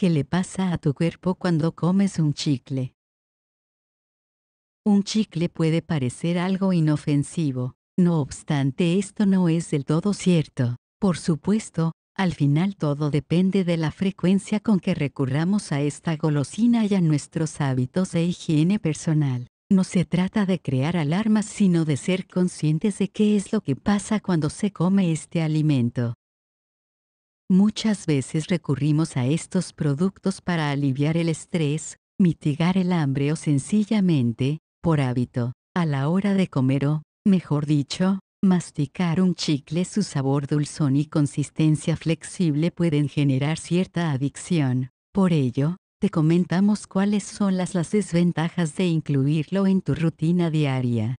[0.00, 2.94] ¿Qué le pasa a tu cuerpo cuando comes un chicle?
[4.82, 10.76] Un chicle puede parecer algo inofensivo, no obstante esto no es del todo cierto.
[10.98, 16.86] Por supuesto, al final todo depende de la frecuencia con que recurramos a esta golosina
[16.86, 19.48] y a nuestros hábitos de higiene personal.
[19.70, 23.76] No se trata de crear alarmas sino de ser conscientes de qué es lo que
[23.76, 26.14] pasa cuando se come este alimento.
[27.50, 34.60] Muchas veces recurrimos a estos productos para aliviar el estrés, mitigar el hambre o sencillamente,
[34.80, 40.46] por hábito, a la hora de comer o, mejor dicho, masticar un chicle su sabor
[40.46, 44.90] dulzón y consistencia flexible pueden generar cierta adicción.
[45.12, 51.16] Por ello, te comentamos cuáles son las, las desventajas de incluirlo en tu rutina diaria.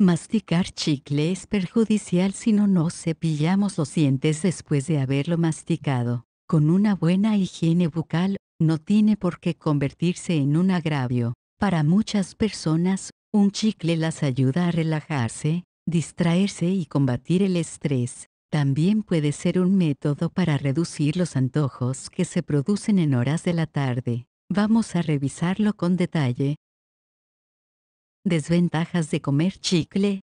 [0.00, 6.24] Masticar chicle es perjudicial si no nos cepillamos los dientes después de haberlo masticado.
[6.46, 11.34] Con una buena higiene bucal, no tiene por qué convertirse en un agravio.
[11.58, 18.28] Para muchas personas, un chicle las ayuda a relajarse, distraerse y combatir el estrés.
[18.52, 23.52] También puede ser un método para reducir los antojos que se producen en horas de
[23.52, 24.28] la tarde.
[24.48, 26.54] Vamos a revisarlo con detalle.
[28.28, 30.20] Desventajas de comer chicle.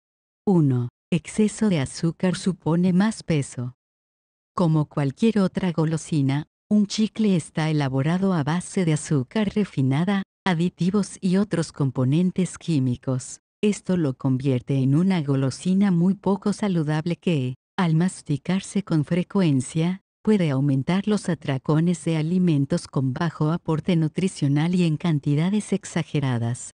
[0.46, 0.88] 1.
[1.10, 3.74] Exceso de azúcar supone más peso.
[4.54, 11.38] Como cualquier otra golosina, un chicle está elaborado a base de azúcar refinada, aditivos y
[11.38, 13.40] otros componentes químicos.
[13.60, 20.50] Esto lo convierte en una golosina muy poco saludable que, al masticarse con frecuencia, puede
[20.50, 26.70] aumentar los atracones de alimentos con bajo aporte nutricional y en cantidades exageradas.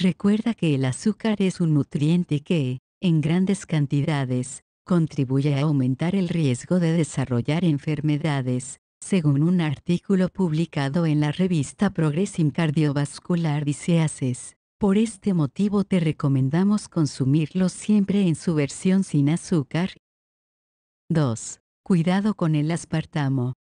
[0.00, 6.28] Recuerda que el azúcar es un nutriente que, en grandes cantidades, contribuye a aumentar el
[6.28, 14.54] riesgo de desarrollar enfermedades, según un artículo publicado en la revista Progressive Cardiovascular Diseases.
[14.78, 19.94] Por este motivo te recomendamos consumirlo siempre en su versión sin azúcar.
[21.10, 21.58] 2.
[21.82, 23.54] Cuidado con el aspartamo.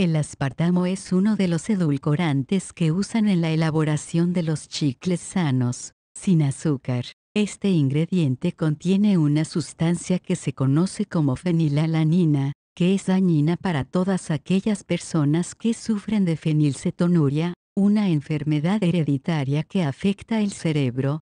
[0.00, 5.18] El aspartamo es uno de los edulcorantes que usan en la elaboración de los chicles
[5.18, 7.06] sanos, sin azúcar.
[7.34, 14.30] Este ingrediente contiene una sustancia que se conoce como fenilalanina, que es dañina para todas
[14.30, 21.22] aquellas personas que sufren de fenilcetonuria, una enfermedad hereditaria que afecta el cerebro.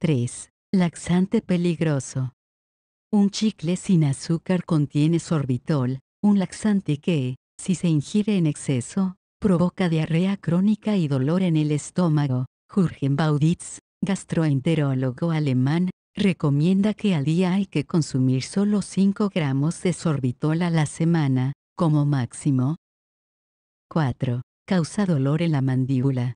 [0.00, 0.50] 3.
[0.72, 2.32] Laxante peligroso.
[3.12, 9.88] Un chicle sin azúcar contiene sorbitol, un laxante que, si se ingiere en exceso, provoca
[9.88, 12.46] diarrea crónica y dolor en el estómago.
[12.68, 19.92] Jürgen Bauditz, gastroenterólogo alemán, recomienda que al día hay que consumir solo 5 gramos de
[19.92, 22.78] sorbitol a la semana, como máximo.
[23.88, 26.34] 4 causa dolor en la mandíbula.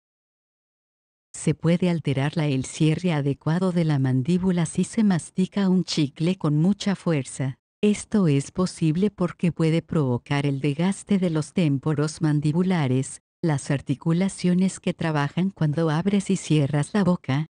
[1.34, 6.36] Se puede alterar la el cierre adecuado de la mandíbula si se mastica un chicle
[6.36, 7.56] con mucha fuerza.
[7.82, 14.94] Esto es posible porque puede provocar el desgaste de los témporos mandibulares, las articulaciones que
[14.94, 17.46] trabajan cuando abres y cierras la boca.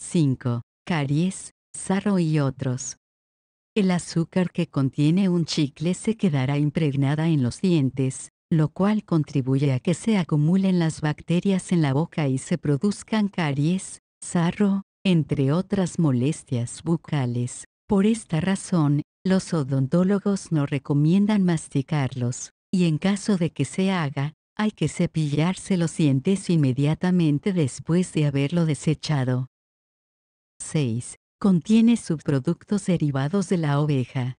[0.00, 0.60] 5.
[0.86, 2.98] Caries, sarro y otros.
[3.74, 9.72] El azúcar que contiene un chicle se quedará impregnada en los dientes, lo cual contribuye
[9.72, 15.52] a que se acumulen las bacterias en la boca y se produzcan caries, sarro, entre
[15.52, 17.64] otras molestias bucales.
[17.88, 24.34] Por esta razón, los odontólogos no recomiendan masticarlos, y en caso de que se haga,
[24.56, 29.46] hay que cepillarse los dientes inmediatamente después de haberlo desechado.
[30.58, 31.16] 6.
[31.38, 34.36] Contiene subproductos derivados de la oveja.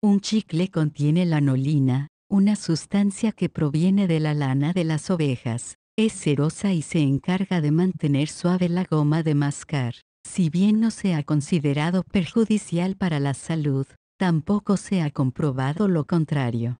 [0.00, 5.76] Un chicle contiene lanolina, una sustancia que proviene de la lana de las ovejas.
[5.98, 9.94] Es cerosa y se encarga de mantener suave la goma de mascar.
[10.24, 13.86] Si bien no se ha considerado perjudicial para la salud,
[14.18, 16.78] tampoco se ha comprobado lo contrario.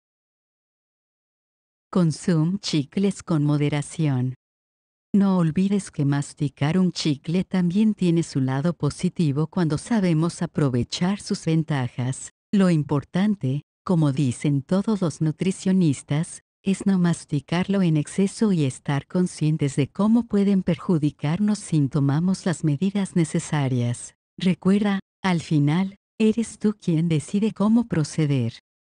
[1.90, 4.34] Consum chicles con moderación.
[5.14, 11.44] No olvides que masticar un chicle también tiene su lado positivo cuando sabemos aprovechar sus
[11.44, 12.30] ventajas.
[12.50, 19.74] Lo importante, como dicen todos los nutricionistas, es no masticarlo en exceso y estar conscientes
[19.74, 24.14] de cómo pueden perjudicarnos si tomamos las medidas necesarias.
[24.38, 28.54] Recuerda, al final, eres tú quien decide cómo proceder.